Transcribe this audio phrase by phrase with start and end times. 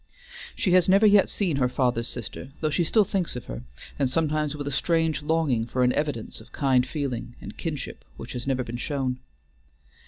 [0.55, 3.61] She has never yet seen her father's sister, though she still thinks of her,
[3.99, 8.33] and sometimes with a strange longing for an evidence of kind feeling and kinship which
[8.33, 9.19] has never been shown.